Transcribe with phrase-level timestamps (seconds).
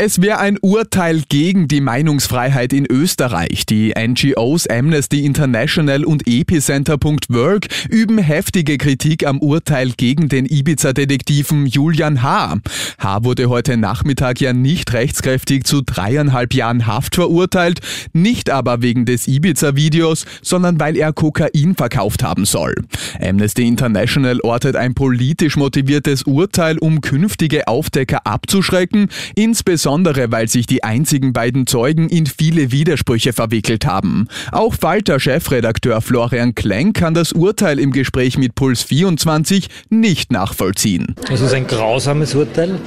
[0.00, 3.66] Es wäre ein Urteil gegen die Meinungsfreiheit in Österreich.
[3.66, 12.22] Die NGOs Amnesty International und Epicenter.work üben heftige Kritik am Urteil gegen den Ibiza-Detektiven Julian
[12.22, 12.58] H.
[13.00, 13.24] H.
[13.24, 17.80] wurde heute Nachmittag ja nicht rechtskräftig zu dreieinhalb Jahren Haft verurteilt,
[18.12, 22.76] nicht aber wegen des Ibiza-Videos, sondern weil er Kokain verkauft haben soll.
[23.20, 30.66] Amnesty International ortet ein politisch motiviertes Urteil, um künftige Aufdecker abzuschrecken, insbesondere insbesondere weil sich
[30.66, 34.28] die einzigen beiden Zeugen in viele Widersprüche verwickelt haben.
[34.52, 41.14] Auch Falter-Chefredakteur Florian Klenk kann das Urteil im Gespräch mit Puls 24 nicht nachvollziehen.
[41.32, 42.78] Es ist ein grausames Urteil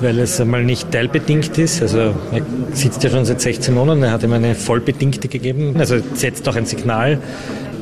[0.00, 1.82] weil es einmal nicht teilbedingt ist.
[1.82, 2.42] Also er
[2.72, 6.54] sitzt ja schon seit 16 Monaten, er hat ihm eine vollbedingte gegeben, also setzt auch
[6.54, 7.18] ein Signal.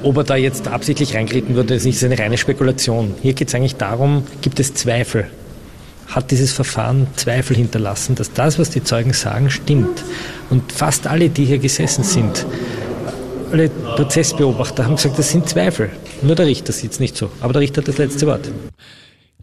[0.02, 3.13] Ob er da jetzt absichtlich reintreten würde, ist nicht eine reine Spekulation.
[3.20, 5.26] Hier geht es eigentlich darum, gibt es Zweifel
[6.09, 10.04] hat dieses Verfahren Zweifel hinterlassen, dass das, was die Zeugen sagen, stimmt.
[10.51, 12.46] Und fast alle, die hier gesessen sind,
[13.52, 15.90] alle Prozessbeobachter haben gesagt, das sind Zweifel.
[16.23, 17.30] Nur der Richter sieht es nicht so.
[17.40, 18.51] Aber der Richter hat das letzte Wort.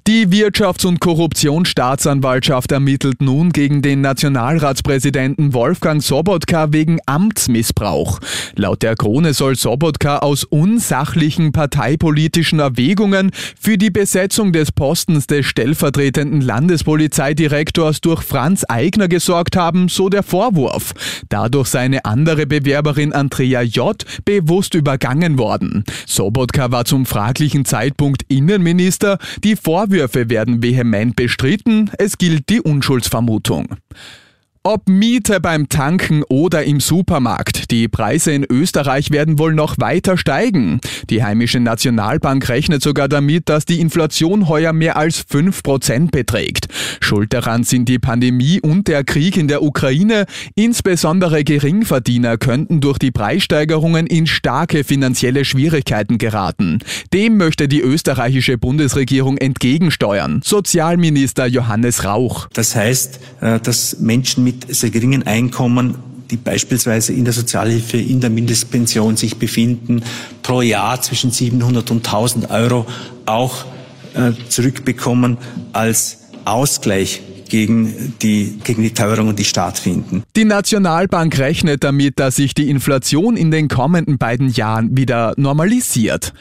[0.06, 8.20] Die Wirtschafts- und Korruptionsstaatsanwaltschaft ermittelt nun gegen den Nationalratspräsidenten Wolfgang Sobotka wegen Amtsmissbrauch.
[8.58, 15.46] Laut der Krone soll Sobotka aus unsachlichen parteipolitischen Erwägungen für die Besetzung des Postens des
[15.46, 20.92] stellvertretenden Landespolizeidirektors durch Franz Eigner gesorgt haben, so der Vorwurf.
[21.30, 24.04] Dadurch sei eine andere Bewerberin Andrea J.
[24.26, 25.86] bewusst übergangen worden.
[26.06, 29.18] Sobotka war zum fraglichen Zeitpunkt Innenminister.
[29.46, 33.76] Die Vorwürfe Vorwürfe werden vehement bestritten, es gilt die Unschuldsvermutung.
[34.66, 40.18] Ob Miete beim Tanken oder im Supermarkt, die Preise in Österreich werden wohl noch weiter
[40.18, 40.80] steigen.
[41.10, 46.68] Die heimische Nationalbank rechnet sogar damit, dass die Inflation heuer mehr als 5% beträgt.
[47.02, 50.28] Schuld daran sind die Pandemie und der Krieg in der Ukraine.
[50.56, 56.80] Insbesondere Geringverdiener könnten durch die Preissteigerungen in starke finanzielle Schwierigkeiten geraten.
[57.12, 60.40] Dem möchte die österreichische Bundesregierung entgegensteuern.
[60.42, 62.48] Sozialminister Johannes Rauch.
[62.54, 65.96] Das heißt, äh, dass Menschen mit mit sehr geringen Einkommen
[66.32, 70.02] die beispielsweise in der Sozialhilfe, in der Mindestpension sich befinden,
[70.42, 72.88] pro Jahr zwischen 700 und 1000 Euro
[73.26, 73.66] auch
[74.16, 75.38] äh, zurückbekommen
[75.74, 80.24] als Ausgleich gegen die, gegen die Teuerungen, die stattfinden.
[80.36, 86.34] Die Nationalbank rechnet damit, dass sich die Inflation in den kommenden beiden Jahren wieder normalisiert.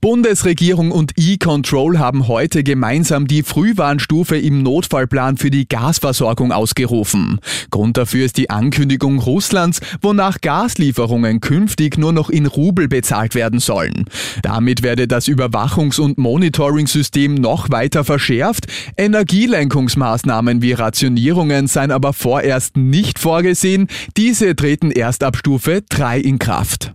[0.00, 7.40] Bundesregierung und E-Control haben heute gemeinsam die Frühwarnstufe im Notfallplan für die Gasversorgung ausgerufen.
[7.70, 13.58] Grund dafür ist die Ankündigung Russlands, wonach Gaslieferungen künftig nur noch in Rubel bezahlt werden
[13.58, 14.04] sollen.
[14.42, 18.66] Damit werde das Überwachungs- und Monitoring-System noch weiter verschärft.
[18.96, 23.88] Energielenkungsmaßnahmen wie Rationierungen seien aber vorerst nicht vorgesehen.
[24.16, 26.94] Diese treten erst ab Stufe 3 in Kraft.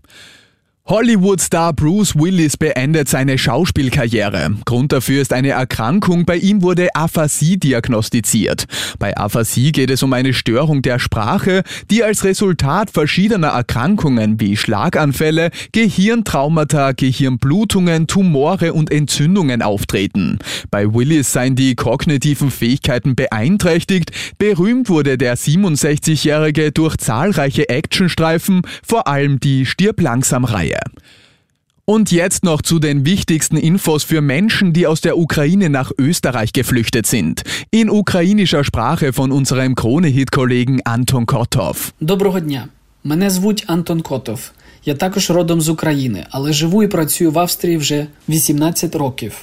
[0.86, 4.58] Hollywood-Star Bruce Willis beendet seine Schauspielkarriere.
[4.66, 6.26] Grund dafür ist eine Erkrankung.
[6.26, 8.66] Bei ihm wurde Aphasie diagnostiziert.
[9.00, 14.58] Bei Aphasie geht es um eine Störung der Sprache, die als Resultat verschiedener Erkrankungen wie
[14.58, 20.38] Schlaganfälle, Gehirntraumata, Gehirnblutungen, Tumore und Entzündungen auftreten.
[20.70, 24.12] Bei Willis seien die kognitiven Fähigkeiten beeinträchtigt.
[24.38, 30.73] Berühmt wurde der 67-Jährige durch zahlreiche Actionstreifen, vor allem die Stirb langsam Reihe.
[30.74, 30.84] Serie.
[31.86, 36.54] Und jetzt noch zu den wichtigsten Infos für Menschen, die aus der Ukraine nach Österreich
[36.54, 37.44] geflüchtet sind.
[37.72, 41.94] In ukrainischer Sprache von unserem Krone-Hit-Kollegen Anton Kotov.
[42.00, 42.68] Доброго дня.
[43.04, 44.52] Мене звуть Антон Котов.
[44.86, 49.34] Я також родом з України, але живу і працюю в Австрії вже 18 років.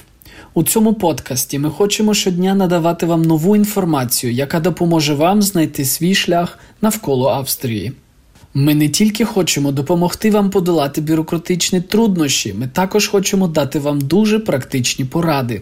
[0.53, 6.15] У цьому подкасті ми хочемо щодня надавати вам нову інформацію, яка допоможе вам знайти свій
[6.15, 7.93] шлях навколо Австрії.
[8.53, 14.39] Ми не тільки хочемо допомогти вам подолати бюрократичні труднощі, ми також хочемо дати вам дуже
[14.39, 15.61] практичні поради,